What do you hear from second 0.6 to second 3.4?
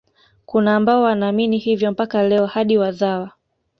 ambao wanaamini hivyo mpaka leo hadi wazawa